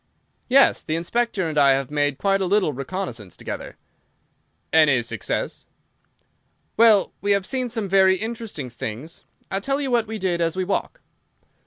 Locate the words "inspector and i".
0.95-1.73